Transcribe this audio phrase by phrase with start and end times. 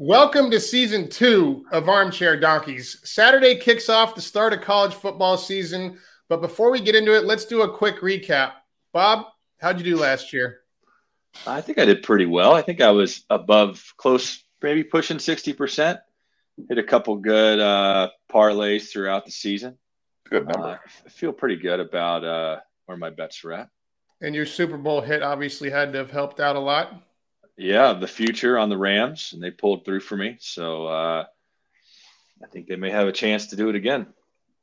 [0.00, 3.00] Welcome to season two of Armchair Donkeys.
[3.02, 5.98] Saturday kicks off the start of college football season.
[6.28, 8.52] But before we get into it, let's do a quick recap.
[8.92, 9.26] Bob,
[9.60, 10.60] how'd you do last year?
[11.48, 12.54] I think I did pretty well.
[12.54, 15.98] I think I was above close, maybe pushing 60%.
[16.68, 19.78] Hit a couple good uh, parlays throughout the season.
[20.30, 20.68] Good number.
[20.68, 23.68] Uh, I feel pretty good about uh, where my bets are at.
[24.20, 27.02] And your Super Bowl hit obviously had to have helped out a lot.
[27.58, 30.36] Yeah, the future on the Rams, and they pulled through for me.
[30.40, 31.24] So uh,
[32.42, 34.06] I think they may have a chance to do it again.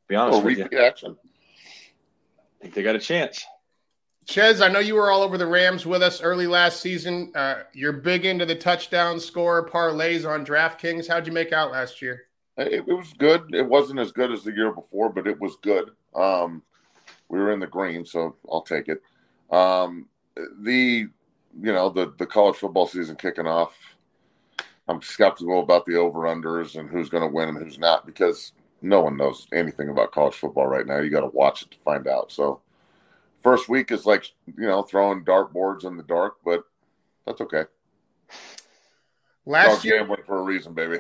[0.08, 1.18] Be honest Oh, with you, action.
[1.22, 3.44] I think they got a chance.
[4.26, 7.32] Ches, I know you were all over the Rams with us early last season.
[7.36, 11.08] Uh, you're big into the touchdown score parlays on DraftKings.
[11.08, 12.24] How'd you make out last year?
[12.58, 13.54] It, it was good.
[13.54, 15.92] It wasn't as good as the year before, but it was good.
[16.16, 16.64] Um,
[17.28, 19.02] we were in the green, so I'll take it.
[19.52, 20.08] Um,
[20.62, 21.08] the
[21.62, 23.76] you know the the college football season kicking off.
[24.88, 28.52] I'm skeptical about the over unders and who's going to win and who's not because
[28.82, 31.00] no one knows anything about college football right now.
[31.00, 32.32] You got to watch it to find out.
[32.32, 32.62] So
[33.42, 36.64] first week is like you know throwing dartboards in the dark, but
[37.26, 37.64] that's okay.
[39.46, 41.00] Last year, gambling for a reason, baby.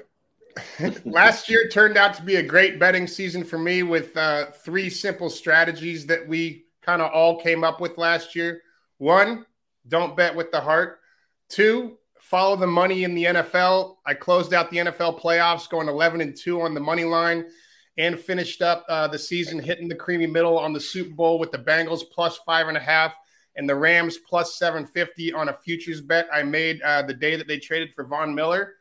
[1.05, 4.89] last year turned out to be a great betting season for me with uh, three
[4.89, 8.61] simple strategies that we kind of all came up with last year.
[8.99, 9.45] One,
[9.87, 10.99] don't bet with the heart.
[11.49, 13.97] Two, follow the money in the NFL.
[14.05, 17.45] I closed out the NFL playoffs going 11 and 2 on the money line
[17.97, 21.51] and finished up uh, the season hitting the creamy middle on the Super Bowl with
[21.51, 23.15] the Bengals plus five and a half
[23.55, 27.47] and the Rams plus 750 on a futures bet I made uh, the day that
[27.47, 28.73] they traded for Von Miller.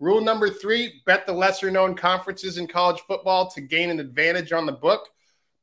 [0.00, 4.52] Rule number three bet the lesser known conferences in college football to gain an advantage
[4.52, 5.08] on the book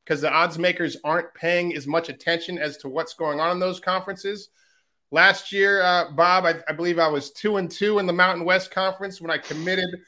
[0.04, 3.58] because the odds makers aren't paying as much attention as to what's going on in
[3.60, 4.48] those conferences.
[5.12, 8.46] Last year, uh, Bob, I, I, believe I was two and two in the Mountain
[8.46, 10.00] West Conference when I committed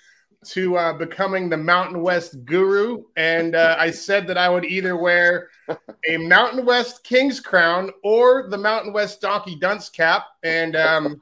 [0.46, 3.04] to uh, becoming the Mountain West guru.
[3.14, 5.50] And uh, I said that I would either wear
[6.08, 10.24] a Mountain West King's crown or the Mountain West Donkey Dunce cap.
[10.42, 11.20] And um,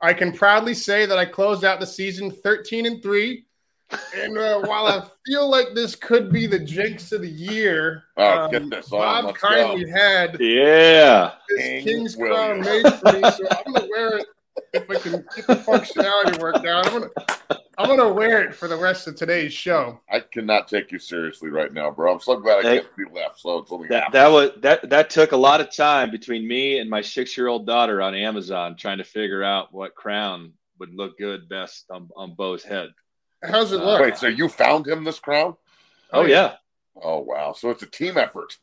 [0.00, 3.44] I can proudly say that I closed out the season 13 and 3.
[4.14, 8.40] And uh, while I feel like this could be the jinx of the year, Oh,
[8.44, 9.24] um, get this on.
[9.24, 9.90] Bob kindly go.
[9.92, 11.32] had Yeah.
[11.48, 12.62] this King King's William.
[12.62, 14.26] crown made for me, so I'm gonna wear it
[14.74, 16.86] if I can get the functionality worked out.
[16.86, 17.10] I'm gonna
[17.78, 20.00] I'm gonna wear it for the rest of today's show.
[20.10, 22.12] I cannot take you seriously right now, bro.
[22.12, 22.80] I'm so glad I Hey.
[22.80, 23.38] can't be left.
[23.40, 24.12] So it's only That, half.
[24.12, 27.46] that was that that took a lot of time between me and my six year
[27.46, 32.08] old daughter on Amazon trying to figure out what crown would look good best on,
[32.16, 32.90] on Bo's head.
[33.42, 34.00] How's it look?
[34.00, 35.56] Wait, so you found him this crown?
[36.12, 36.54] Oh yeah,
[37.00, 37.52] Oh wow!
[37.52, 38.56] So it's a team effort.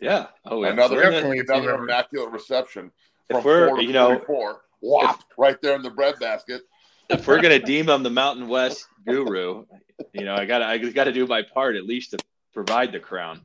[0.00, 0.26] yeah.
[0.44, 1.84] Oh, another Definitely a team another effort.
[1.84, 2.90] immaculate reception
[3.30, 4.62] If from we're- four to you know- forty-four.
[4.80, 6.62] Whop right there in the breadbasket.
[7.08, 9.64] if we're gonna deem him the Mountain West guru,
[10.12, 12.18] you know, I got to I got to do my part at least to
[12.52, 13.40] provide the crown.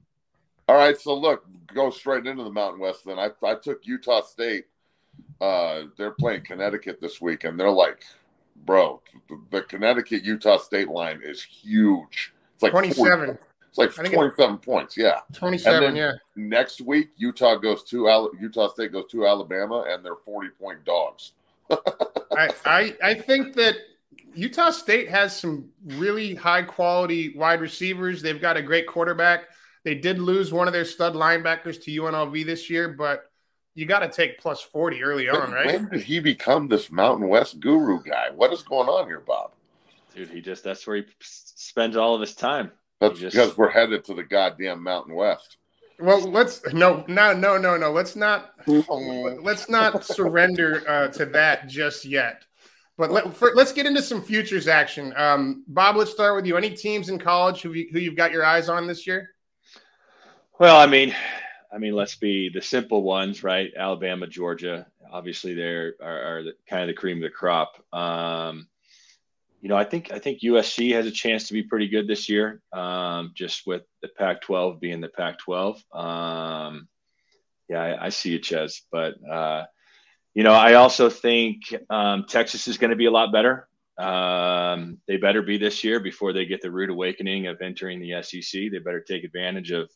[0.68, 3.06] All right, so look, go straight into the Mountain West.
[3.06, 4.66] Then I I took Utah State.
[5.40, 8.04] Uh, they're playing Connecticut this week, and they're like,
[8.66, 12.34] bro, the, the Connecticut Utah State line is huge.
[12.54, 13.26] It's like 27.
[13.28, 14.98] 40 it's like I think it- twenty-seven points.
[14.98, 15.20] Yeah.
[15.34, 16.14] 27, And then- yeah.
[16.36, 21.34] Next week, Utah goes to Al- Utah State goes to Alabama, and they're forty-point dogs.
[21.70, 23.76] I, I I think that
[24.34, 28.22] Utah State has some really high quality wide receivers.
[28.22, 29.46] They've got a great quarterback.
[29.84, 33.32] They did lose one of their stud linebackers to UNLV this year, but
[33.78, 35.68] you got to take plus 40 early on, right?
[35.68, 38.32] When did he become this Mountain West guru guy?
[38.36, 39.52] What is going on here, Bob?
[40.16, 42.72] Dude, he just that's where he spends all of his time.
[43.00, 45.58] That's just- because we're headed to the goddamn Mountain West.
[46.00, 47.92] Well, let's no, no, no, no, no.
[47.92, 52.46] Let's not let's not surrender uh, to that just yet.
[52.98, 55.14] But let, for, let's get into some futures action.
[55.16, 56.58] Um, Bob, let's start with you.
[56.58, 59.30] Any teams in college who, you, who you've got your eyes on this year?
[60.60, 61.16] Well, I mean,
[61.72, 63.72] I mean, let's be the simple ones, right?
[63.76, 67.84] Alabama, Georgia, obviously, they're are, are the, kind of the cream of the crop.
[67.94, 68.68] Um,
[69.62, 72.30] you know, I think I think USC has a chance to be pretty good this
[72.30, 75.84] year, um, just with the Pac-12 being the Pac-12.
[75.96, 76.88] Um,
[77.68, 79.66] yeah, I, I see it, Ches, but uh,
[80.34, 83.68] you know, I also think um, Texas is going to be a lot better.
[83.98, 88.22] Um, they better be this year before they get the rude awakening of entering the
[88.22, 88.72] SEC.
[88.72, 89.90] They better take advantage of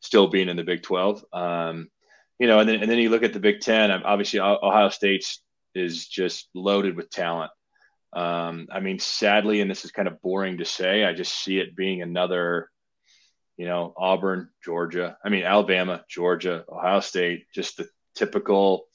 [0.00, 1.24] still being in the Big 12.
[1.32, 1.88] Um,
[2.38, 3.90] you know, and then and then you look at the Big Ten.
[3.90, 5.24] Obviously, Ohio State
[5.74, 7.50] is just loaded with talent.
[8.12, 11.58] Um, I mean, sadly, and this is kind of boring to say, I just see
[11.58, 12.70] it being another,
[13.56, 15.16] you know, Auburn, Georgia.
[15.24, 18.86] I mean, Alabama, Georgia, Ohio State, just the typical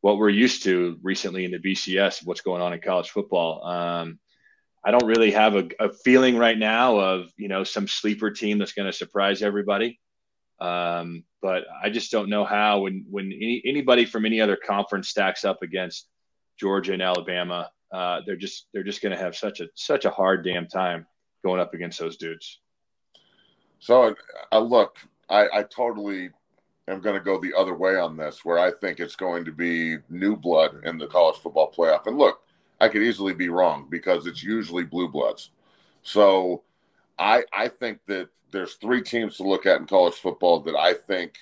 [0.00, 3.64] what we're used to recently in the BCS, what's going on in college football.
[3.64, 4.20] Um,
[4.84, 8.58] I don't really have a, a, feeling right now of you know some sleeper team
[8.58, 9.98] that's going to surprise everybody.
[10.60, 15.08] Um, but I just don't know how when when any, anybody from any other conference
[15.08, 16.08] stacks up against
[16.58, 20.10] Georgia and Alabama, uh, they're just they're just going to have such a such a
[20.10, 21.06] hard damn time
[21.44, 22.60] going up against those dudes.
[23.78, 24.14] So,
[24.50, 24.98] uh, look,
[25.30, 26.30] I, I totally
[26.88, 29.52] am going to go the other way on this, where I think it's going to
[29.52, 32.06] be new blood in the college football playoff.
[32.06, 32.40] And look,
[32.80, 35.50] I could easily be wrong because it's usually blue bloods.
[36.02, 36.62] So
[37.18, 40.94] I I think that there's three teams to look at in college football that I
[40.94, 41.38] think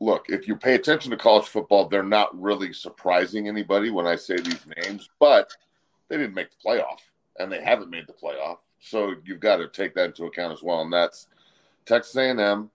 [0.00, 4.16] look, if you pay attention to college football, they're not really surprising anybody when I
[4.16, 5.52] say these names, but
[6.08, 7.00] they didn't make the playoff
[7.38, 8.58] and they haven't made the playoff.
[8.78, 10.82] So you've got to take that into account as well.
[10.82, 11.26] And that's
[11.84, 12.70] Texas A&M,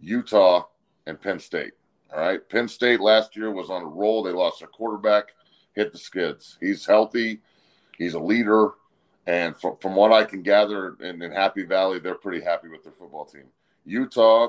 [0.00, 0.66] Utah,
[1.06, 1.72] and Penn State.
[2.14, 2.46] All right.
[2.48, 4.22] Penn State last year was on a roll.
[4.22, 5.32] They lost their quarterback,
[5.74, 6.58] hit the skids.
[6.60, 7.40] He's healthy.
[7.96, 8.72] He's a leader.
[9.26, 12.82] And from, from what I can gather in, in Happy Valley, they're pretty happy with
[12.82, 13.44] their football team.
[13.86, 14.48] Utah,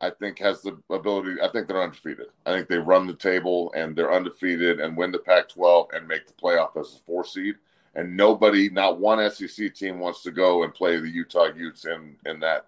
[0.00, 1.40] I think, has the ability.
[1.40, 2.26] I think they're undefeated.
[2.44, 6.08] I think they run the table and they're undefeated and win the Pac 12 and
[6.08, 7.56] make the playoff as a four seed.
[7.94, 12.16] And nobody, not one SEC team, wants to go and play the Utah Utes in,
[12.26, 12.66] in that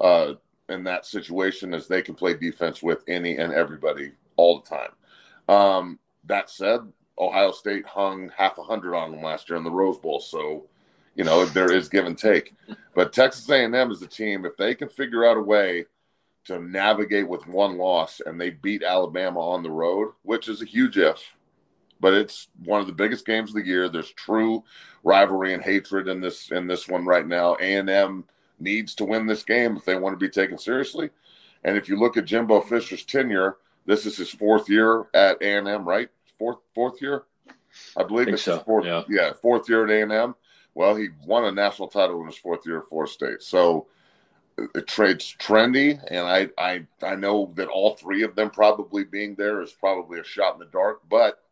[0.00, 0.34] uh,
[0.70, 4.90] in that situation as they can play defense with any and everybody all the time.
[5.48, 6.80] Um, that said,
[7.20, 10.64] Ohio State hung half a hundred on them last year in the Rose Bowl, so
[11.14, 12.54] you know there is give and take.
[12.94, 15.84] But Texas A&M is a team if they can figure out a way
[16.44, 20.66] to navigate with one loss and they beat Alabama on the road, which is a
[20.66, 21.36] huge if.
[22.00, 23.88] But it's one of the biggest games of the year.
[23.88, 24.64] There's true
[25.04, 27.56] rivalry and hatred in this in this one right now.
[27.60, 28.24] A&M
[28.58, 31.10] needs to win this game if they want to be taken seriously.
[31.62, 35.58] And if you look at Jimbo Fisher's tenure, this is his fourth year at A
[35.58, 36.08] and M, right?
[36.40, 37.24] Fourth fourth year,
[37.98, 38.60] I believe I it's so.
[38.60, 38.86] fourth.
[38.86, 39.02] Yeah.
[39.10, 40.34] yeah, fourth year at A and M.
[40.74, 43.42] Well, he won a national title in his fourth year at Florida State.
[43.42, 43.88] So
[44.72, 49.34] the trade's trendy, and I, I I know that all three of them probably being
[49.34, 51.42] there is probably a shot in the dark, but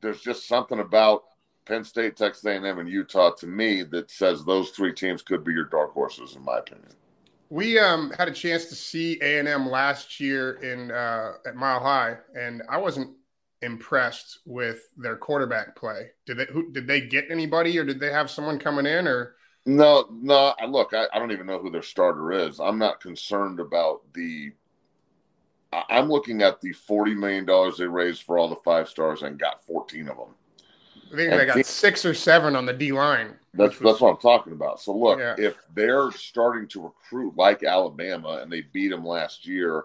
[0.00, 1.24] there's just something about
[1.66, 5.52] Penn State, Texas A&M, and Utah to me that says those three teams could be
[5.52, 6.88] your dark horses, in my opinion.
[7.50, 11.56] We um, had a chance to see A and M last year in uh, at
[11.56, 13.10] Mile High, and I wasn't
[13.62, 16.10] impressed with their quarterback play.
[16.26, 19.34] Did they who, did they get anybody, or did they have someone coming in, or?
[19.66, 20.54] No, no.
[20.58, 22.60] I look, I, I don't even know who their starter is.
[22.60, 24.52] I'm not concerned about the.
[25.72, 29.38] I'm looking at the forty million dollars they raised for all the five stars and
[29.38, 30.34] got 14 of them.
[31.12, 33.34] I think and they got team, six or seven on the D line.
[33.54, 34.80] That's was, that's what I'm talking about.
[34.80, 35.34] So look, yeah.
[35.36, 39.84] if they're starting to recruit like Alabama and they beat them last year,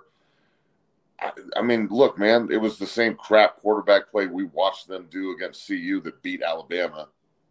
[1.55, 5.31] I, mean, look, man, it was the same crap quarterback play we watched them do
[5.31, 7.07] against CU that beat Alabama.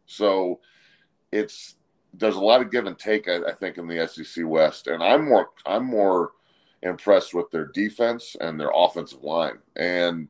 [0.06, 0.60] So
[1.30, 1.76] it's
[2.14, 5.02] there's a lot of give and take, I, I think, in the SEC West, and
[5.02, 6.32] I'm more I'm more
[6.82, 10.28] impressed with their defense and their offensive line, and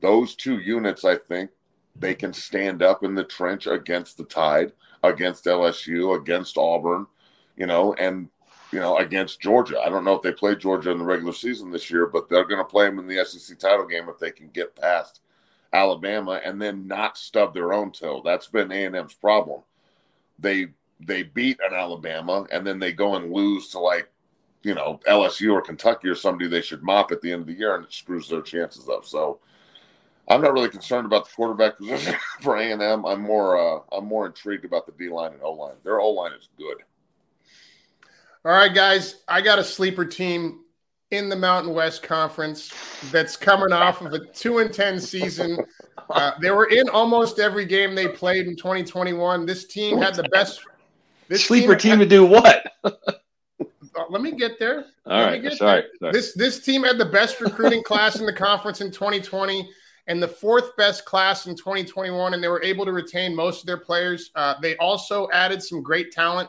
[0.00, 1.50] those two units, I think,
[1.96, 4.72] they can stand up in the trench against the Tide,
[5.02, 7.06] against LSU, against Auburn,
[7.56, 8.28] you know, and
[8.72, 9.80] you know against Georgia.
[9.80, 12.44] I don't know if they played Georgia in the regular season this year, but they're
[12.44, 15.20] going to play them in the SEC title game if they can get past
[15.72, 18.22] Alabama and then not stub their own toe.
[18.24, 19.62] That's been A and M's problem.
[20.38, 20.68] They
[21.00, 24.10] they beat an Alabama and then they go and lose to like
[24.62, 27.54] you know LSU or Kentucky or somebody they should mop at the end of the
[27.54, 29.04] year and it screws their chances up.
[29.04, 29.40] So
[30.28, 33.06] I'm not really concerned about the quarterback position for A and M.
[33.06, 35.76] I'm more uh, I'm more intrigued about the D line and O line.
[35.84, 36.78] Their O line is good.
[38.44, 40.60] All right, guys, I got a sleeper team
[41.10, 42.72] in the Mountain West Conference
[43.10, 45.58] that's coming off of a two and ten season.
[46.10, 49.44] Uh, they were in almost every game they played in 2021.
[49.44, 50.60] This team had the best.
[51.28, 52.72] This sleeper team, team had, to do what?
[52.84, 54.84] Uh, let me get there.
[55.06, 56.12] All right, sorry, sorry.
[56.12, 59.68] This this team had the best recruiting class in the conference in 2020
[60.06, 63.66] and the fourth best class in 2021, and they were able to retain most of
[63.66, 64.30] their players.
[64.36, 66.48] Uh, they also added some great talent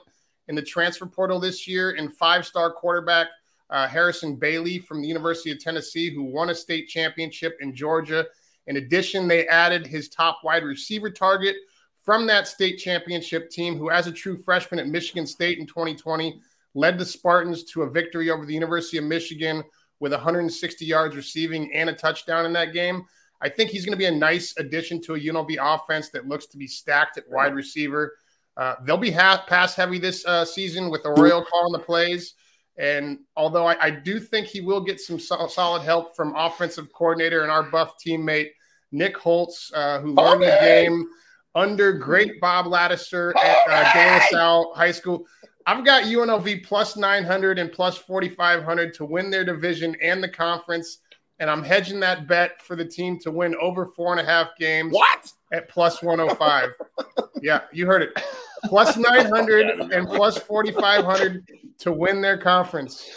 [0.49, 3.27] in the transfer portal this year in five star quarterback
[3.69, 8.25] uh, Harrison Bailey from the University of Tennessee, who won a state championship in Georgia,
[8.67, 11.55] In addition, they added his top wide receiver target
[12.03, 16.41] from that state championship team, who, as a true freshman at Michigan State in 2020,
[16.73, 19.63] led the Spartans to a victory over the University of Michigan
[19.99, 23.05] with 160 yards receiving and a touchdown in that game.
[23.41, 26.47] I think he's going to be a nice addition to a UNLV offense that looks
[26.47, 28.15] to be stacked at wide receiver.
[28.59, 32.33] Uh, they'll be half pass heavy this uh, season with Arroyo calling the plays.
[32.77, 37.43] And although I, I, do think he will get some solid help from offensive coordinator
[37.43, 38.49] and our buff teammate
[38.91, 41.07] Nick Holtz, uh, who learned the game
[41.55, 45.25] under great Bob Ladouceur at uh, De La Salle High School.
[45.65, 50.97] I've got UNLV plus 900 and plus 4,500 to win their division and the conference.
[51.39, 54.49] And I'm hedging that bet for the team to win over four and a half
[54.59, 54.91] games.
[54.91, 55.31] What?
[55.53, 56.71] At plus 105.
[57.41, 58.21] yeah, you heard it.
[58.65, 61.47] Plus 900 and plus 4,500
[61.79, 63.09] to win their conference.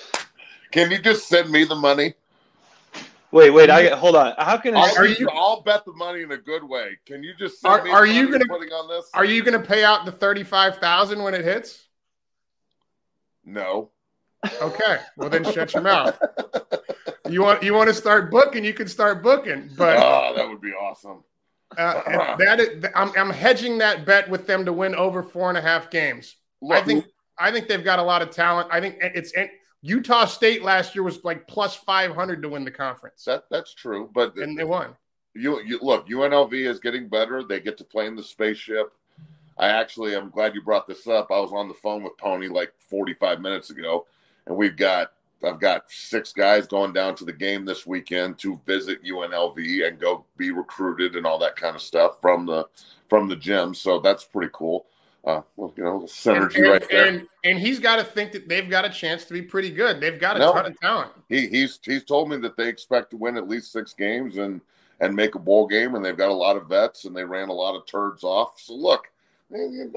[0.71, 2.15] Can you just send me the money?
[3.31, 3.71] Wait, wait.
[3.71, 3.99] I mm-hmm.
[3.99, 4.35] hold on.
[4.39, 4.93] How can I?
[4.97, 5.29] Are you?
[5.31, 6.99] I'll bet the money in a good way.
[7.07, 7.91] Can you just send are, me?
[7.91, 9.09] Are you gonna putting on this?
[9.15, 11.89] Are you gonna pay out the thirty-five thousand when it hits?
[13.45, 13.91] No.
[14.61, 14.99] Okay.
[15.17, 16.19] Well, then shut your mouth.
[17.29, 18.65] You want you want to start booking?
[18.65, 19.71] You can start booking.
[19.79, 21.25] But oh, that would be awesome.
[21.79, 25.59] Uh, that is, I'm, I'm hedging that bet with them to win over four and
[25.59, 26.37] a half games.
[26.61, 27.07] Look, I think
[27.39, 28.69] I think they've got a lot of talent.
[28.71, 29.33] I think it's
[29.83, 33.25] Utah State last year was like plus 500 to win the conference.
[33.25, 34.97] That that's true, but and they won.
[35.35, 37.43] You, you look, UNLV is getting better.
[37.43, 38.93] They get to play in the spaceship.
[39.59, 41.31] I actually, I'm glad you brought this up.
[41.31, 44.07] I was on the phone with Pony like 45 minutes ago,
[44.47, 45.13] and we've got
[45.45, 49.99] I've got six guys going down to the game this weekend to visit UNLV and
[49.99, 52.67] go be recruited and all that kind of stuff from the
[53.09, 53.75] from the gym.
[53.75, 54.87] So that's pretty cool.
[55.25, 57.07] Uh, well, you know, synergy and, right there.
[57.07, 60.01] And, and he's got to think that they've got a chance to be pretty good.
[60.01, 61.13] They've got a no, ton of talent.
[61.29, 64.61] He, he's he's told me that they expect to win at least six games and
[65.01, 67.49] and make a bowl game, and they've got a lot of vets and they ran
[67.49, 68.61] a lot of turds off.
[68.61, 69.11] So look,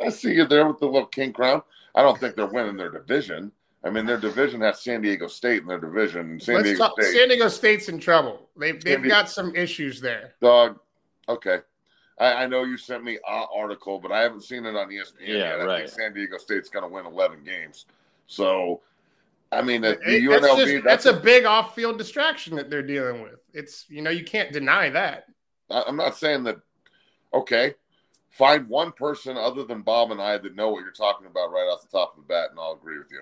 [0.04, 1.62] I see you there with the little king crown.
[1.96, 3.52] I don't think they're winning their division.
[3.86, 6.39] I mean, their division has San Diego State in their division.
[6.39, 7.15] San Let's Diego talk, State.
[7.15, 8.50] San Diego State's in trouble.
[8.58, 10.34] They've they've got some issues there.
[10.42, 10.80] Dog.
[11.30, 11.60] Okay.
[12.20, 15.27] I, I, know you sent me an article, but I haven't seen it on ESPN
[15.27, 15.60] yeah, yet.
[15.60, 15.77] I right.
[15.80, 17.86] think San Diego State's going to win 11 games.
[18.27, 18.82] So,
[19.51, 22.70] I mean, the, the UNLV, that's, just, that's, that's a, a big off-field distraction that
[22.70, 23.39] they're dealing with.
[23.54, 25.25] It's you know you can't deny that.
[25.70, 26.58] I'm not saying that.
[27.34, 27.74] Okay,
[28.30, 31.70] find one person other than Bob and I that know what you're talking about right
[31.72, 33.22] off the top of the bat, and I'll agree with you.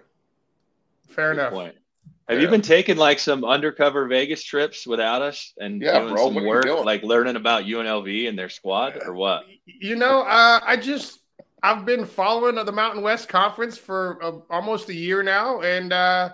[1.13, 1.53] Fair Good enough.
[1.53, 1.75] Point.
[2.29, 2.45] Have yeah.
[2.45, 6.45] you been taking like some undercover Vegas trips without us and yeah, doing bro, some
[6.45, 9.43] work, like learning about UNLV and their squad, or what?
[9.65, 11.19] You know, uh, I just
[11.61, 16.29] I've been following the Mountain West Conference for uh, almost a year now, and uh,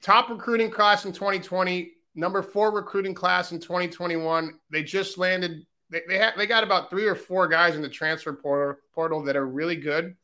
[0.00, 4.58] top recruiting class in 2020, number four recruiting class in 2021.
[4.70, 5.66] They just landed.
[5.90, 9.22] They they, ha- they got about three or four guys in the transfer portal, portal
[9.24, 10.16] that are really good.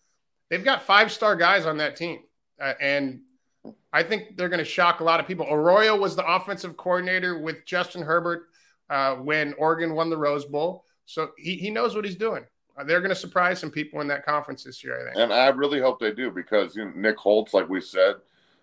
[0.50, 2.20] They've got five star guys on that team,
[2.60, 3.20] uh, and
[3.92, 5.46] I think they're going to shock a lot of people.
[5.50, 8.48] Arroyo was the offensive coordinator with Justin Herbert
[8.88, 10.84] uh, when Oregon won the Rose Bowl.
[11.06, 12.44] So he, he knows what he's doing.
[12.78, 15.22] Uh, they're going to surprise some people in that conference this year, I think.
[15.22, 18.16] And I really hope they do because you know, Nick Holtz, like we said,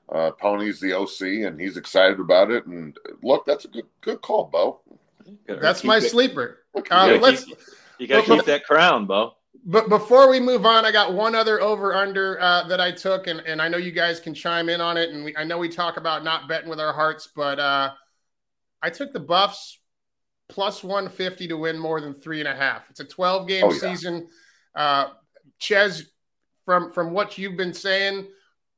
[0.10, 2.66] uh, Pony's the OC and he's excited about it.
[2.66, 4.80] And look, that's a good good call, Bo.
[5.48, 6.10] That's my it.
[6.10, 6.60] sleeper.
[6.90, 7.44] Uh, let's.
[7.44, 7.58] Keep,
[8.00, 9.36] you got to keep that crown, Bo.
[9.66, 13.28] But before we move on, I got one other over under uh, that I took,
[13.28, 15.10] and, and I know you guys can chime in on it.
[15.10, 17.92] And we, I know we talk about not betting with our hearts, but uh,
[18.82, 19.80] I took the Buffs
[20.50, 22.90] plus 150 to win more than three and a half.
[22.90, 23.80] It's a 12 game oh, yeah.
[23.80, 24.28] season.
[24.76, 25.08] Uh,
[25.60, 26.04] Ches,
[26.66, 28.28] from from what you've been saying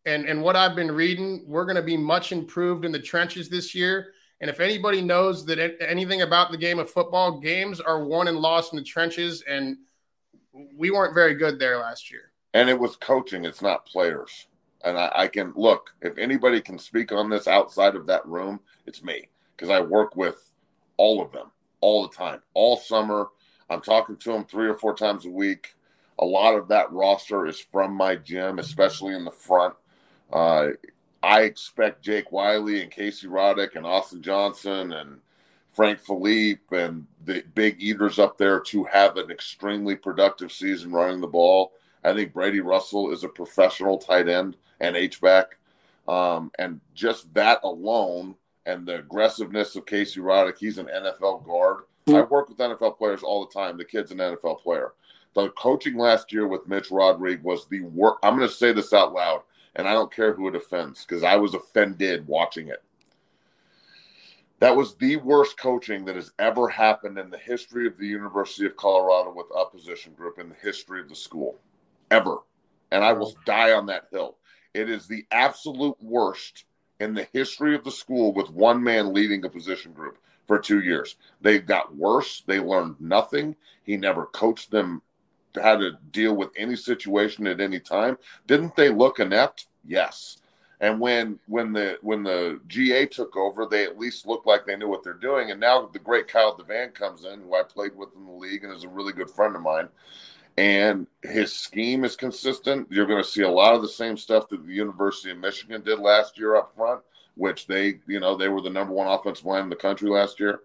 [0.05, 3.50] and and what I've been reading, we're going to be much improved in the trenches
[3.50, 4.13] this year.
[4.41, 8.38] And if anybody knows that anything about the game of football, games are won and
[8.38, 9.77] lost in the trenches, and
[10.75, 12.32] we weren't very good there last year.
[12.54, 14.48] And it was coaching, it's not players.
[14.84, 18.60] And I, I can look, if anybody can speak on this outside of that room,
[18.86, 20.54] it's me because I work with
[20.98, 21.51] all of them
[21.82, 23.28] all the time, all summer.
[23.70, 25.75] I'm talking to them three or four times a week.
[26.20, 29.75] A lot of that roster is from my gym, especially in the front.
[30.32, 30.70] Uh,
[31.22, 35.20] I expect Jake Wiley and Casey Roddick and Austin Johnson and
[35.71, 41.21] Frank Fillip and the big eaters up there to have an extremely productive season running
[41.21, 41.73] the ball.
[42.03, 45.57] I think Brady Russell is a professional tight end and H back.
[46.07, 48.35] Um, and just that alone
[48.65, 51.83] and the aggressiveness of Casey Roddick, he's an NFL guard.
[52.07, 52.15] Mm-hmm.
[52.15, 53.77] I work with NFL players all the time.
[53.77, 54.93] The kid's an NFL player.
[55.35, 58.17] The coaching last year with Mitch Rodrigue was the worst.
[58.23, 59.43] I'm going to say this out loud,
[59.75, 62.81] and I don't care who it offends because I was offended watching it
[64.60, 68.66] That was the worst coaching that has ever happened in the history of the University
[68.66, 71.60] of Colorado with opposition group in the history of the school,
[72.12, 72.39] ever.
[72.92, 74.36] And I will die on that hill.
[74.74, 76.66] It is the absolute worst
[77.00, 80.82] in the history of the school with one man leading a position group for two
[80.82, 81.16] years.
[81.39, 82.44] They got worse.
[82.46, 83.56] They learned nothing.
[83.84, 85.01] He never coached them
[85.56, 88.18] how to deal with any situation at any time.
[88.46, 89.68] Didn't they look inept?
[89.86, 90.38] Yes.
[90.81, 94.77] And when when the when the GA took over, they at least looked like they
[94.77, 95.51] knew what they're doing.
[95.51, 98.63] And now the great Kyle DeVan comes in, who I played with in the league
[98.63, 99.89] and is a really good friend of mine.
[100.57, 102.88] And his scheme is consistent.
[102.91, 105.81] You're going to see a lot of the same stuff that the University of Michigan
[105.81, 107.01] did last year up front,
[107.36, 110.39] which they, you know, they were the number one offensive line in the country last
[110.39, 110.62] year.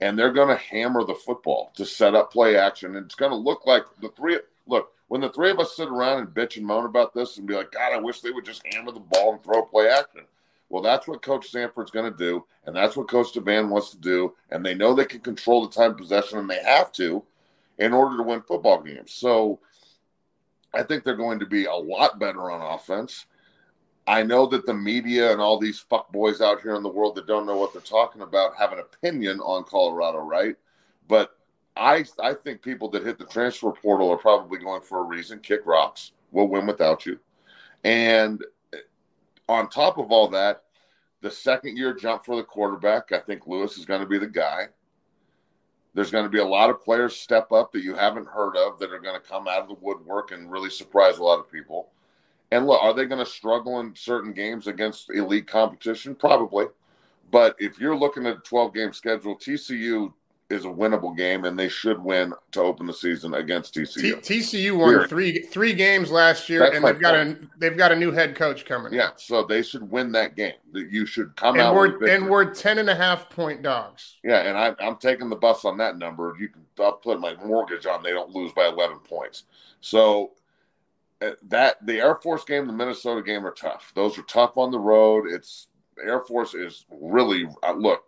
[0.00, 2.96] And they're going to hammer the football to set up play action.
[2.96, 4.40] And it's going to look like the three.
[4.66, 7.46] Look, when the three of us sit around and bitch and moan about this and
[7.46, 10.22] be like, God, I wish they would just hammer the ball and throw play action.
[10.68, 13.96] Well, that's what Coach Sanford's going to do, and that's what Coach DeVan wants to
[13.96, 17.22] do, and they know they can control the time possession, and they have to
[17.78, 19.12] in order to win football games.
[19.12, 19.60] So
[20.74, 23.26] I think they're going to be a lot better on offense.
[24.08, 27.14] I know that the media and all these fuck boys out here in the world
[27.14, 30.56] that don't know what they're talking about have an opinion on Colorado, right?
[31.06, 31.33] But
[31.76, 35.40] I I think people that hit the transfer portal are probably going for a reason.
[35.40, 36.12] Kick rocks.
[36.30, 37.18] We'll win without you.
[37.84, 38.44] And
[39.48, 40.62] on top of all that,
[41.20, 44.26] the second year jump for the quarterback, I think Lewis is going to be the
[44.26, 44.66] guy.
[45.94, 48.78] There's going to be a lot of players step up that you haven't heard of
[48.78, 51.50] that are going to come out of the woodwork and really surprise a lot of
[51.50, 51.92] people.
[52.50, 56.14] And look, are they going to struggle in certain games against elite competition?
[56.14, 56.66] Probably.
[57.30, 60.12] But if you're looking at a 12 game schedule, TCU
[60.50, 64.22] is a winnable game, and they should win to open the season against TCU.
[64.22, 65.08] T- TCU won Weird.
[65.08, 68.34] three three games last year, That's and they've got a they've got a new head
[68.34, 68.92] coach coming.
[68.92, 70.54] Yeah, so they should win that game.
[70.72, 71.74] That you should come and out.
[71.74, 74.18] We're, and we're 10 and a half point dogs.
[74.22, 76.36] Yeah, and I, I'm taking the bus on that number.
[76.38, 79.44] You can I'll put my mortgage on they don't lose by 11 points.
[79.80, 80.32] So
[81.22, 83.92] uh, that the Air Force game, the Minnesota game are tough.
[83.94, 85.26] Those are tough on the road.
[85.28, 85.68] It's
[86.02, 88.04] Air Force is really uh, look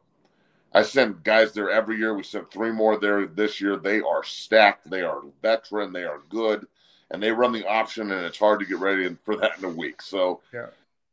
[0.76, 2.12] I send guys there every year.
[2.12, 3.76] We sent three more there this year.
[3.76, 4.90] They are stacked.
[4.90, 5.90] They are veteran.
[5.90, 6.66] They are good,
[7.10, 9.70] and they run the option, and it's hard to get ready for that in a
[9.70, 10.02] week.
[10.02, 10.66] So, yeah,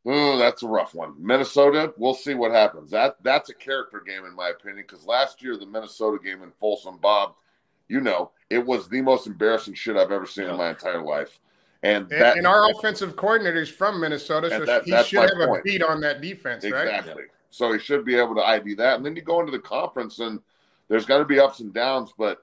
[0.04, 1.14] oh, that's a rough one.
[1.18, 2.90] Minnesota, we'll see what happens.
[2.90, 4.84] That that's a character game in my opinion.
[4.86, 7.32] Because last year the Minnesota game in Folsom, Bob,
[7.88, 10.52] you know, it was the most embarrassing shit I've ever seen yeah.
[10.52, 11.40] in my entire life.
[11.84, 15.48] And, and, that, and our offensive coordinator is from Minnesota, so that, he should have
[15.48, 15.60] point.
[15.60, 16.90] a beat on that defense, exactly.
[16.90, 16.98] right?
[17.00, 17.24] Exactly.
[17.50, 18.96] So he should be able to ID that.
[18.96, 20.40] And then you go into the conference and
[20.88, 22.38] there's going to be ups and downs, but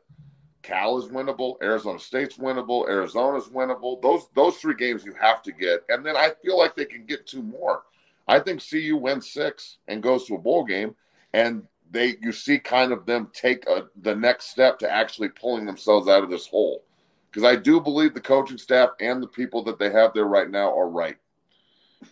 [0.61, 3.99] Cal is winnable, Arizona State's winnable, Arizona's winnable.
[4.01, 5.83] Those those three games you have to get.
[5.89, 7.81] And then I feel like they can get two more.
[8.27, 10.95] I think CU wins six and goes to a bowl game
[11.33, 15.65] and they you see kind of them take a, the next step to actually pulling
[15.65, 16.83] themselves out of this hole.
[17.31, 20.49] Because I do believe the coaching staff and the people that they have there right
[20.49, 21.17] now are right.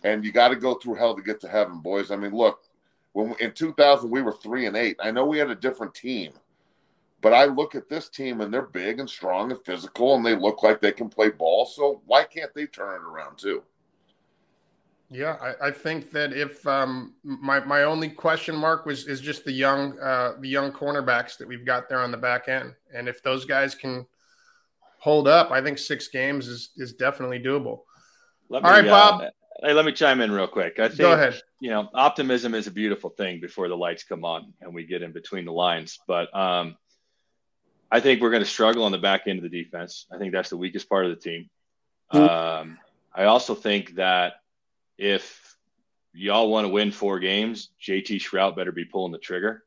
[0.02, 2.10] And you got to go through hell to get to heaven, boys.
[2.10, 2.60] I mean, look,
[3.12, 4.96] when in 2000 we were three and eight.
[5.00, 6.32] I know we had a different team,
[7.20, 10.36] but I look at this team and they're big and strong and physical and they
[10.36, 11.66] look like they can play ball.
[11.66, 13.62] So why can't they turn it around too?
[15.12, 19.44] Yeah, I, I think that if um, my my only question mark was is just
[19.44, 23.08] the young uh, the young cornerbacks that we've got there on the back end, and
[23.08, 24.06] if those guys can
[25.00, 27.80] hold up, I think six games is is definitely doable.
[28.48, 29.22] Let All me, right, Bob.
[29.22, 29.30] Uh,
[29.62, 30.78] Hey, let me chime in real quick.
[30.78, 31.40] I think, Go ahead.
[31.60, 35.02] You know, optimism is a beautiful thing before the lights come on and we get
[35.02, 35.98] in between the lines.
[36.06, 36.76] But um,
[37.90, 40.06] I think we're going to struggle on the back end of the defense.
[40.10, 41.50] I think that's the weakest part of the team.
[42.10, 42.78] Um,
[43.14, 44.34] I also think that
[44.96, 45.56] if
[46.14, 49.62] y'all want to win four games, JT Shrout better be pulling the trigger,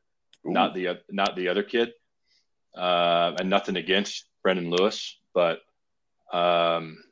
[0.46, 0.50] Ooh.
[0.50, 1.92] not the not the other kid.
[2.76, 5.60] Uh, and nothing against Brendan Lewis, but
[6.32, 7.02] um,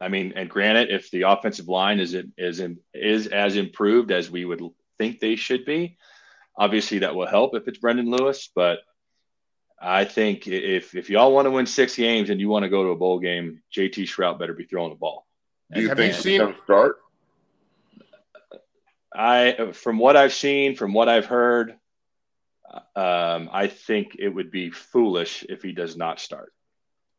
[0.00, 2.62] I mean, and granted, if the offensive line is is
[2.94, 4.62] is as improved as we would
[4.98, 5.96] think they should be,
[6.56, 8.50] obviously that will help if it's Brendan Lewis.
[8.54, 8.80] But
[9.80, 12.84] I think if if y'all want to win six games and you want to go
[12.84, 15.26] to a bowl game, JT Shrout better be throwing the ball.
[15.72, 16.96] Do you and, think he's going to start?
[19.12, 21.74] I, from what I've seen, from what I've heard,
[22.94, 26.52] um, I think it would be foolish if he does not start.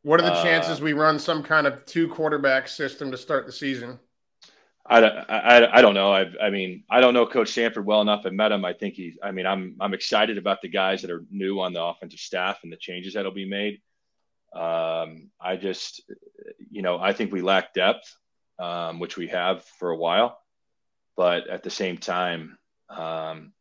[0.02, 3.46] What are the uh, chances we run some kind of two quarterback system to start
[3.46, 3.98] the season?
[4.84, 6.12] I, I, I don't know.
[6.12, 8.26] I, I mean, I don't know Coach Sanford well enough.
[8.26, 8.64] I met him.
[8.64, 9.16] I think he's.
[9.22, 12.58] I mean, I'm I'm excited about the guys that are new on the offensive staff
[12.64, 13.80] and the changes that'll be made.
[14.52, 16.02] Um, I just,
[16.70, 18.14] you know, I think we lack depth,
[18.58, 20.38] um, which we have for a while,
[21.16, 22.58] but at the same time,
[22.90, 23.52] um,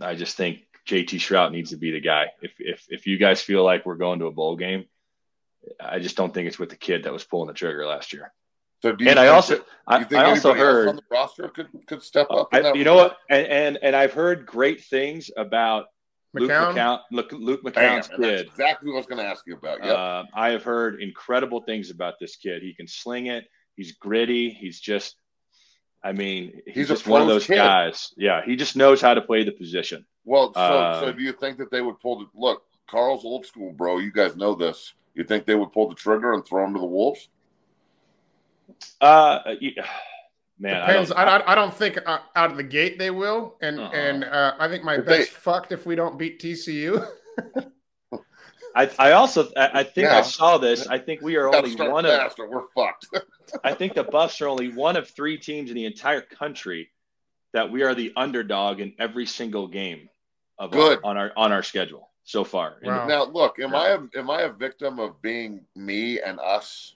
[0.00, 2.26] I just think JT Shrout needs to be the guy.
[2.42, 4.84] If if if you guys feel like we're going to a bowl game,
[5.80, 8.32] I just don't think it's with the kid that was pulling the trigger last year.
[8.82, 10.88] So do you And I also- that- I, you think I also anybody else heard
[10.88, 12.48] on the roster could could step up.
[12.52, 15.86] I, you know what, and, and and I've heard great things about
[16.34, 16.74] Luke McCown?
[16.74, 18.46] McCown, Luke, Luke Bam, McCown's and that's kid.
[18.48, 19.84] exactly what I was going to ask you about.
[19.84, 19.96] Yep.
[19.96, 22.60] Uh, I have heard incredible things about this kid.
[22.62, 23.46] He can sling it.
[23.76, 24.50] He's gritty.
[24.50, 25.16] He's just,
[26.04, 27.56] I mean, he's, He's just one of those kid.
[27.56, 28.12] guys.
[28.16, 30.04] Yeah, he just knows how to play the position.
[30.26, 32.62] well, so uh, so do you think that they would pull the look?
[32.86, 33.96] Karl's old school, bro.
[33.98, 34.92] You guys know this.
[35.14, 37.28] You think they would pull the trigger and throw him to the wolves?
[39.00, 39.72] Uh, you-
[40.58, 41.08] man, I Depends.
[41.10, 43.90] don't, I, I, I don't think uh, out of the gate they will, and Uh-uh.
[43.92, 47.04] and uh, I think my If they- fucked if we don't beat TCU.
[48.76, 50.18] I, I also, I, I think Yeah.
[50.18, 50.86] I saw this.
[50.86, 52.34] I think we are Gotta only start one of.
[52.38, 53.06] we're fucked.
[53.64, 56.90] I think the Buffs are only one of three teams in the entire country
[57.52, 60.08] that we are the underdog in every single game
[60.58, 60.98] of Good.
[61.04, 62.78] on our on our schedule so far.
[62.82, 63.06] In the- Wow.
[63.06, 63.78] now, look, am Yeah.
[63.78, 66.94] I a, am I a victim of being me and us?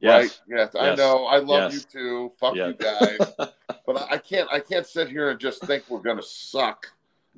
[0.00, 0.40] yes.
[0.48, 0.58] Right?
[0.58, 1.24] Yes, I know.
[1.26, 1.86] I love Yes.
[1.92, 2.32] you too.
[2.38, 2.68] Fuck Yeah.
[2.68, 3.18] you guys.
[3.38, 4.48] but I- I can't.
[4.52, 6.86] I can't sit here and just think we're gonna suck.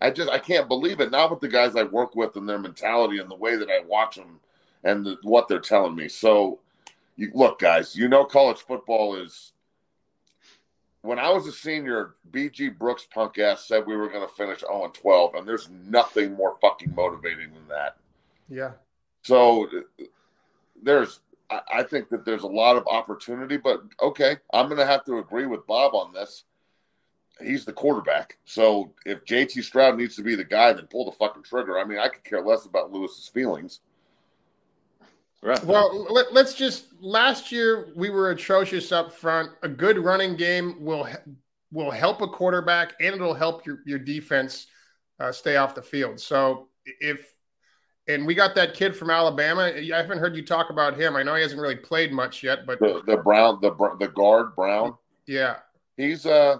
[0.00, 1.11] I just I can't believe it.
[1.11, 3.80] Not with the guys I work with and their mentality and the way that I
[3.87, 4.40] watch them
[4.85, 6.09] and the, what they're telling me.
[6.09, 6.61] So,
[7.16, 7.96] you look, guys.
[7.96, 9.52] You know, college football is.
[11.02, 14.61] When I was a senior, BG Brooks punk ass said we were going to finish
[14.61, 17.96] 0 and 12, and there's nothing more fucking motivating than that.
[18.48, 18.72] yeah.
[19.22, 19.68] So
[20.82, 24.87] there's, I I think that there's a lot of opportunity, but okay, I'm going to
[24.87, 26.44] have to agree with Bob on this.
[27.42, 28.38] He's the quarterback.
[28.44, 31.79] So if JT Shrout needs to be the guy, then pull the fucking trigger.
[31.79, 33.81] I mean, I could care less about Lewis's feelings.
[35.42, 35.62] Right.
[35.64, 36.87] Well, let, let's just.
[37.01, 39.51] Last year we were atrocious up front.
[39.62, 41.07] A good running game will
[41.70, 44.66] will help a quarterback, and it'll help your your defense
[45.20, 46.18] uh, stay off the field.
[46.18, 46.68] So
[47.01, 47.37] if
[48.09, 49.62] and we got that kid from Alabama.
[49.62, 51.16] I haven't heard you talk about him.
[51.16, 54.55] I know he hasn't really played much yet, but The the Brown, the the guard
[54.55, 54.94] Brown,
[55.27, 55.57] yeah,
[55.96, 56.59] he's uh,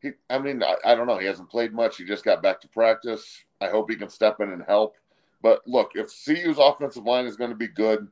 [0.00, 0.10] he.
[0.28, 1.18] I mean, I, I don't know.
[1.18, 1.96] He hasn't played much.
[1.96, 3.44] He just got back to practice.
[3.60, 4.96] I hope he can step in and help.
[5.42, 8.08] But look, if CU's offensive line is going to be good,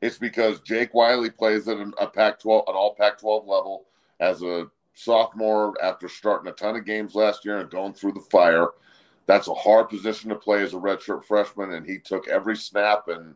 [0.00, 3.86] it's because Jake Wiley plays at an, a Pac-12, an All Pac-12 level
[4.20, 8.20] as a sophomore after starting a ton of games last year and going through the
[8.20, 8.68] fire.
[9.26, 13.08] That's a hard position to play as a redshirt freshman, and he took every snap,
[13.08, 13.34] and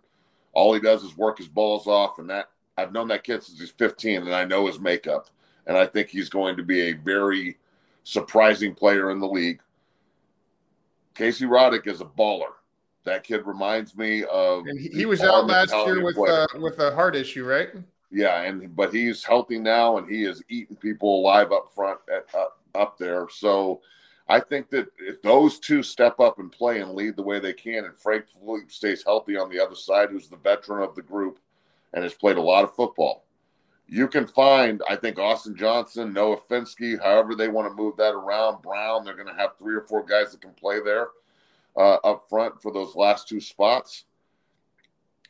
[0.52, 2.18] all he does is work his balls off.
[2.18, 5.28] And that I've known that kid since he's 15, and I know his makeup,
[5.68, 7.58] and I think he's going to be a very
[8.02, 9.60] surprising player in the league.
[11.14, 12.52] Casey Roddick is a baller.
[13.04, 14.66] That kid reminds me of.
[14.66, 17.68] and he, he was out last year with uh, with a heart issue, right?
[18.10, 22.26] Yeah, and but he's healthy now, and he is eating people alive up front at
[22.34, 23.28] up, up there.
[23.30, 23.80] So
[24.28, 27.52] I think that if those two step up and play and lead the way they
[27.52, 31.02] can, and Frank Fillip stays healthy on the other side, who's the veteran of the
[31.02, 31.38] group
[31.94, 33.24] and has played a lot of football,
[33.88, 34.82] you can find.
[34.88, 38.62] I think Austin Johnson, Noah Fenske, however they want to move that around.
[38.62, 41.08] Brown, they're going to have three or four guys that can play there
[41.76, 44.04] uh, up front for those last two spots.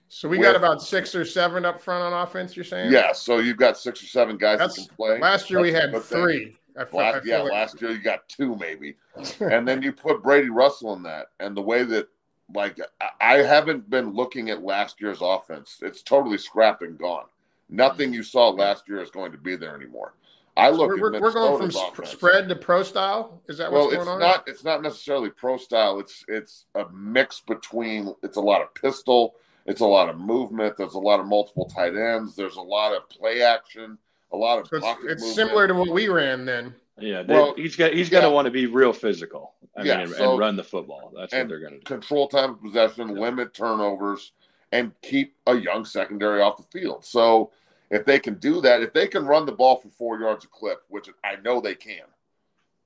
[0.09, 2.57] So we With- got about six or seven up front on offense.
[2.57, 2.91] You're saying?
[2.93, 5.19] Yeah, so you've got six or seven guys That's- that can play.
[5.21, 6.57] Last year we That's a had three.
[6.79, 8.97] I feel, Last, feel yeah, like- last year you got two maybe,
[9.41, 12.09] and then you put Brady Russell in that, and the way that,
[12.55, 15.79] like, I- I haven't been looking at last year's offense.
[15.83, 17.27] It's totally scrapped and gone.
[17.69, 20.15] Nothing you saw last year is going to be there anymore.
[20.57, 22.11] I look we're, at we're, we're going from offense.
[22.11, 23.41] spread to pro style.
[23.49, 24.21] Is that Well, what's it's going on?
[24.21, 24.49] not.
[24.49, 26.01] It's not necessarily pro style.
[26.01, 28.13] It's it's a mix between.
[28.25, 29.37] It's a lot of pistol.
[29.67, 30.77] It's a lot of movement.
[30.77, 32.35] There's a lot of multiple tight ends.
[32.35, 33.99] There's a lot of play action.
[34.33, 36.75] A lot of So it's, pocket it's similar to what we ran then.
[36.99, 39.53] Yeah, they, Well, he's got he's going to want to be real physical.
[39.77, 41.13] I Yeah, mean, and, so- and run the football.
[41.17, 41.85] That's what they're going to do.
[41.85, 44.33] control time of possession, limit turnovers,
[44.73, 47.05] and keep a young secondary off the field.
[47.05, 47.51] So
[47.91, 50.49] if they can do that, if they can run the ball for four yards a
[50.49, 52.05] clip, which I know they can,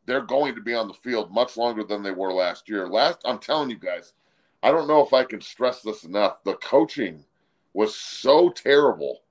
[0.07, 2.89] they're going to be on the field much longer than they were last year.
[2.89, 4.15] Last, I'm telling you guys,
[4.63, 6.43] I don't know if I can stress this enough.
[6.45, 7.25] The coaching
[7.73, 9.23] was so terrible.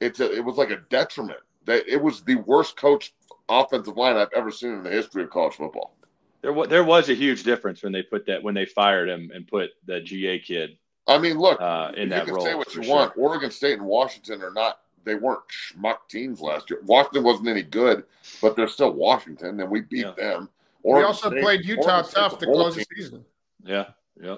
[0.00, 1.40] It's a, it was like a detriment.
[1.66, 3.12] That it was the worst coached
[3.48, 5.94] offensive line I've ever seen in the history of college football.
[6.42, 9.30] There, wa- there was a huge difference when they put that when they fired him
[9.34, 10.78] and put the GA kid
[11.10, 12.44] I mean, look, uh, in you that can role.
[12.44, 12.94] say what for you sure.
[12.94, 13.12] want.
[13.16, 14.80] Oregon State and Washington are not.
[15.04, 16.80] They weren't schmuck teams last year.
[16.84, 18.04] Washington wasn't any good,
[18.42, 20.12] but they're still Washington, and we beat Yeah.
[20.16, 20.48] them.
[20.84, 23.24] we also State- played Utah Oregon tough a to bowl close the season.
[23.64, 24.36] Yeah, yeah.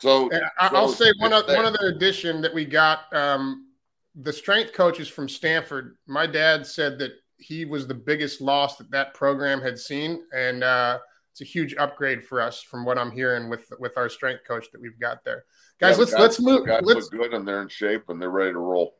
[0.00, 3.12] So, And I, I'll so say one it's other, one other addition that we got.
[3.14, 3.68] Um,
[4.16, 5.96] the strength coaches from Stanford.
[6.06, 10.62] My dad said that he was the biggest loss that that program had seen, and
[10.64, 10.98] uh,
[11.32, 14.70] it's a huge upgrade for us from what I'm hearing with with our strength coach
[14.72, 15.44] that we've got there.
[15.80, 16.66] Guys, yeah, let's guys, let's move.
[16.66, 18.94] Guys let's, look good and they're in shape and they're ready to roll.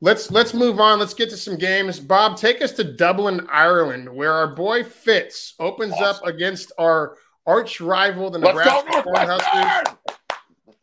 [0.00, 0.98] Let's let's move on.
[0.98, 1.98] Let's get to some games.
[1.98, 6.04] Bob, take us to Dublin, Ireland, where our boy Fitz opens awesome.
[6.04, 9.96] up against our arch rival, the Nebraska Huskers.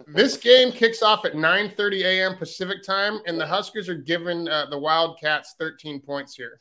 [0.08, 2.38] This game kicks off at 9:30 a.m.
[2.38, 6.60] Pacific time, and the Huskers are giving uh, the Wildcats 13 points here.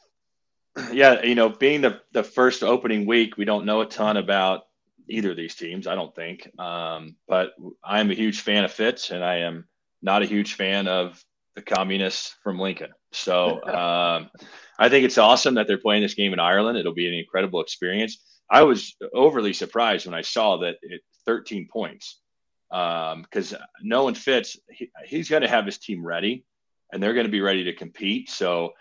[0.92, 4.62] Yeah, you know, being the the first opening week, we don't know a ton about
[5.09, 5.87] either of these teams.
[5.87, 9.67] I don't think, um, but I am a huge fan of Fitz, and I am
[10.03, 11.23] not a huge fan of
[11.55, 12.93] the communists from Lincoln.
[13.12, 14.31] So um,
[14.79, 16.79] I think it's awesome that they're playing this game in Ireland.
[16.79, 18.23] It'll be an incredible experience.
[18.51, 22.21] I was overly surprised when I saw that it 13 points
[22.69, 24.59] because um, no one fits.
[24.71, 26.45] He, he's going to have his team ready,
[26.93, 28.31] and they're going to be ready to compete.
[28.31, 28.73] So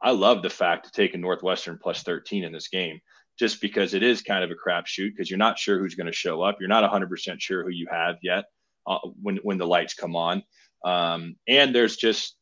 [0.00, 3.00] I love the fact of taking Northwestern plus 13 in this game,
[3.42, 6.12] just because it is kind of a crapshoot because you're not sure who's going to
[6.12, 6.58] show up.
[6.60, 8.44] You're not 100% sure who you have yet
[8.86, 10.44] uh, when when the lights come on.
[10.84, 12.36] Um, and there's just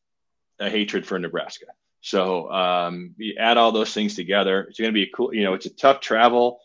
[0.59, 1.65] a hatred for Nebraska.
[2.01, 4.61] So um, you add all those things together.
[4.69, 6.59] It's going to be a cool, you know, it's a tough travel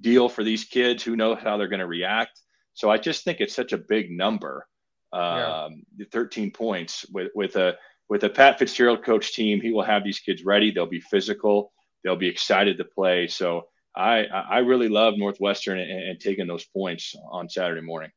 [0.00, 2.40] deal for these kids who know how they're going to react.
[2.74, 4.66] So I just think it's such a big number,
[5.12, 6.06] um, yeah.
[6.10, 7.76] 13 points with, with a
[8.08, 9.60] with a Pat Fitzgerald coach team.
[9.60, 10.72] He will have these kids ready.
[10.72, 11.72] They'll be physical.
[12.02, 13.28] They'll be excited to play.
[13.28, 18.10] So I I really love Northwestern and, and taking those points on Saturday morning.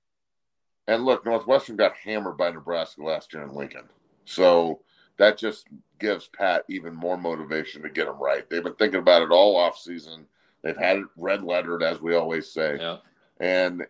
[0.88, 3.88] And look, Northwestern got hammered by Nebraska last year in Lincoln.
[4.26, 4.82] So
[5.18, 5.68] that just
[6.00, 8.50] gives Pat even more motivation to get them right.
[8.50, 10.26] They've been thinking about it all off season.
[10.64, 12.78] They've had it red lettered, as we always say.
[12.80, 12.98] Yeah.
[13.40, 13.86] And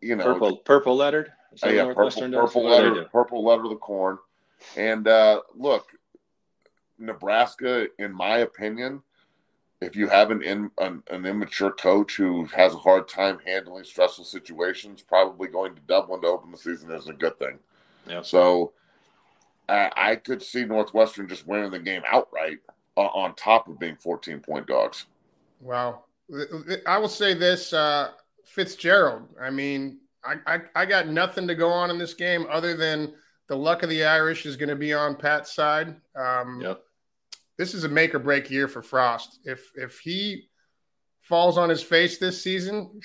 [0.00, 1.32] you know, purple, purple lettered.
[1.62, 4.18] Uh, yeah, purple, purple letter, purple letter of the corn.
[4.76, 5.92] And uh, look,
[6.98, 9.02] Nebraska, in my opinion,
[9.82, 13.84] if you have an, in, an, an immature coach who has a hard time handling
[13.84, 17.58] stressful situations, probably going to Dublin to open the season is a good thing.
[18.08, 18.22] Yeah.
[18.22, 18.72] So
[19.68, 22.58] I, I could see Northwestern just winning the game outright
[22.96, 25.06] uh, on top of being 14 point dogs.
[25.60, 26.04] Wow.
[26.86, 28.10] I will say this uh,
[28.44, 32.76] Fitzgerald, I mean, I, I, I got nothing to go on in this game other
[32.76, 33.14] than
[33.48, 35.96] the luck of the Irish is going to be on Pat's side.
[36.14, 36.82] Um, yep
[37.62, 39.38] this is a make or break year for Frost.
[39.44, 40.48] If if he
[41.20, 43.00] falls on his face this season,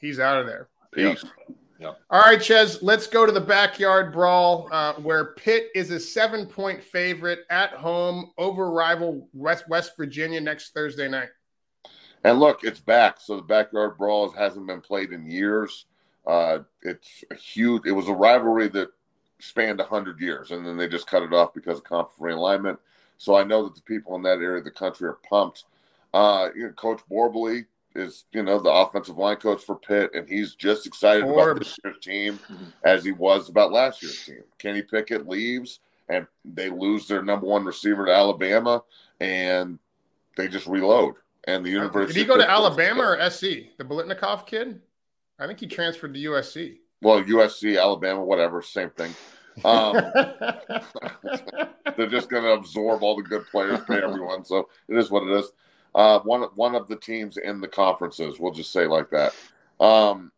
[0.00, 0.68] he's out of there.
[0.92, 1.24] Peace.
[1.78, 2.00] Yep.
[2.10, 6.46] All right, Ches, let's go to the backyard brawl uh, where Pitt is a seven
[6.46, 11.28] point favorite at home over rival West, West Virginia next Thursday night.
[12.24, 13.20] And look, it's back.
[13.20, 15.86] So the backyard brawl hasn't been played in years.
[16.26, 18.88] Uh, it's a huge, it was a rivalry that
[19.38, 22.78] spanned 100 years, and then they just cut it off because of conference realignment.
[23.22, 25.62] So I know that the people in that area of the country are pumped.
[26.12, 30.28] Uh, you know, Coach Borbely is, you know, the offensive line coach for Pitt, and
[30.28, 31.36] he's just excited Forbes.
[31.38, 32.40] about this year's team
[32.82, 34.42] as he was about last year's team.
[34.58, 38.82] Kenny Pickett leaves, and they lose their number one receiver to Alabama,
[39.20, 39.78] and
[40.36, 41.14] they just reload.
[41.44, 43.68] And the university did he go to Alabama or SC?
[43.78, 44.80] The Biletnikoff kid?
[45.38, 46.78] I think he transferred to USC.
[47.00, 49.14] Well, USC, Alabama, whatever, same thing.
[49.64, 49.94] Um,
[51.96, 54.44] they're just going to absorb all the good players, pay everyone.
[54.44, 55.52] So it is what it is.
[55.94, 59.34] Uh, one one of the teams in the conferences, we'll just say like that.
[59.78, 60.32] Um,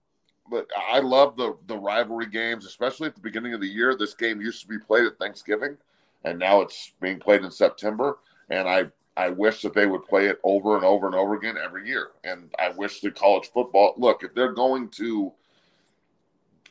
[0.50, 3.96] but I love the the rivalry games, especially at the beginning of the year.
[3.96, 5.76] This game used to be played at Thanksgiving,
[6.24, 8.18] and now it's being played in September.
[8.50, 11.56] And I I wish that they would play it over and over and over again
[11.56, 12.10] every year.
[12.24, 15.32] And I wish the college football look if they're going to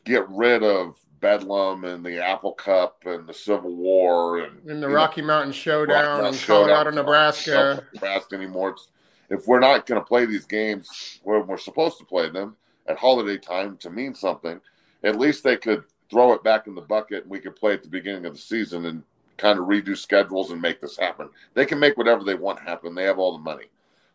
[0.04, 4.90] get rid of Bedlam and the Apple Cup and the Civil War and, and the
[4.90, 7.88] Rocky know, Mountain Showdown and Showdown, Colorado, Nebraska.
[7.94, 8.72] Nebraska anymore.
[8.72, 8.90] It's,
[9.30, 12.58] if we're not going to play these games where we're supposed to play them
[12.88, 14.60] at holiday time to mean something,
[15.06, 17.84] at least they could throw it back in the bucket and we could play at
[17.84, 19.02] the beginning of the season and
[19.38, 21.30] kind of redo schedules and make this happen.
[21.54, 22.94] They can make whatever they want happen.
[22.94, 23.68] They have all the money.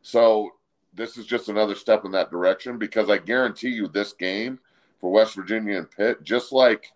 [0.03, 0.51] So
[0.93, 4.59] this is just another step in that direction because I guarantee you this game
[5.01, 6.93] for West Virginia and Pitt, just like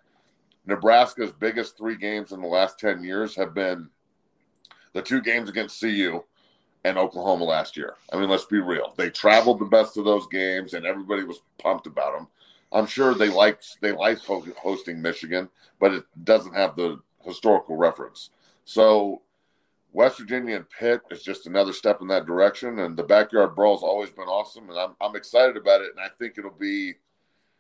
[0.67, 3.89] Nebraska's biggest three games in the last 10 years have been
[4.93, 6.23] the two games against CU
[6.85, 7.95] and Oklahoma last year.
[8.13, 8.95] I mean, let's be real.
[8.97, 12.29] They traveled the best of those games and everybody was pumped about them.
[12.73, 15.49] I'm sure they liked they liked hosting Michigan,
[15.79, 18.31] but it doesn't have the historical reference.
[18.65, 19.23] So
[19.93, 22.79] West Virginia and Pitt is just another step in that direction.
[22.79, 25.91] And the backyard brawl has always been awesome, and I'm I'm excited about it.
[25.91, 26.95] And I think it'll be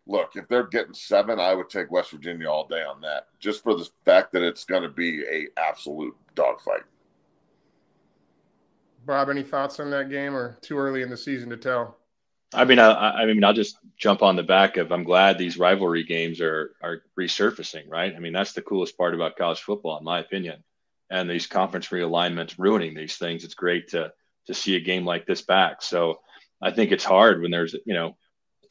[0.06, 3.62] look, if they're getting seven, I would take West Virginia all day on that, just
[3.62, 6.82] for the fact that it's going to be a absolute dogfight.
[9.04, 11.98] Bob, any thoughts on that game, or too early in the season to tell?
[12.54, 14.92] I mean, I, I mean, I'll just jump on the back of.
[14.92, 18.14] I'm glad these rivalry games are are resurfacing, right?
[18.14, 20.62] I mean, that's the coolest part about college football, in my opinion.
[21.10, 23.44] And these conference realignments ruining these things.
[23.44, 24.12] It's great to
[24.46, 25.82] to see a game like this back.
[25.82, 26.20] So
[26.60, 28.12] I think it's hard when there's you know it's a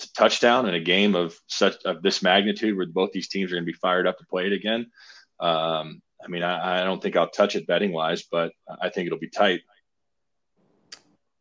[0.08, 3.66] touchdown in a game of such of this magnitude where both these teams are going
[3.66, 4.92] to be fired up to play it again.
[5.40, 9.08] Um, I mean, I, I don't think I'll touch it betting wise, but I think
[9.08, 9.62] it'll be tight.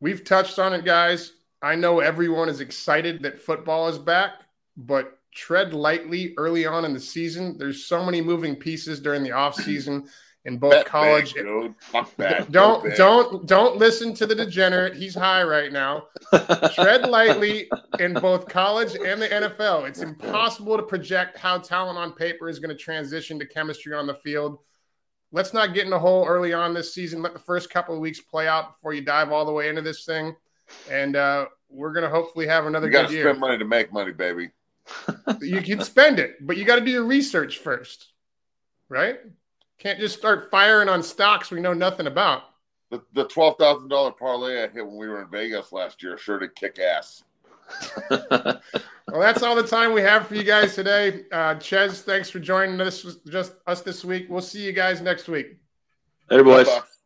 [0.01, 1.33] We've touched on it, guys.
[1.63, 4.41] I know everyone is excited that football is back,
[4.77, 7.59] but tread lightly early on in the season.
[7.59, 10.09] There's so many moving pieces during the offseason
[10.45, 11.35] in both Bet college.
[11.35, 11.75] Big.
[11.81, 12.51] Fuck that.
[12.51, 14.95] Don't don't don't listen to the degenerate.
[14.95, 16.05] He's high right now.
[16.75, 19.89] tread lightly in both college and the NFL.
[19.89, 24.07] It's impossible to project how talent on paper is going to transition to chemistry on
[24.07, 24.59] the field.
[25.33, 27.23] Let's not get in a hole early on this season.
[27.23, 29.83] Let the first couple of weeks play out before you dive all the way into
[29.83, 30.35] this thing
[30.91, 32.87] and uh, we're gonna hopefully have another.
[32.87, 34.51] You got to spend money to make money, baby.
[35.41, 38.09] you can spend it, but you got to do your research first,
[38.89, 39.19] right?
[39.81, 42.43] Can't just start firing on stocks we know nothing about.
[42.91, 46.19] The, the twelve thousand dollar parlay I hit when we were in Vegas last year
[46.19, 47.25] sure did kick ass.
[48.11, 48.61] well,
[49.09, 51.25] that's all the time we have for you guys today.
[51.33, 54.27] Uh, Ches, thanks for joining us just us this week.
[54.29, 55.57] We'll see you guys next week.
[56.29, 56.67] Hey, boys.
[56.67, 57.00] Bye-bye.